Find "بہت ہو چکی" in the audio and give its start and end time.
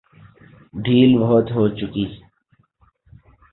1.21-2.05